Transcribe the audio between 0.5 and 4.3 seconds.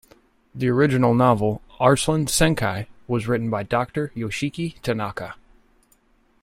The original novel, "Arslan Senki", was written by Doctor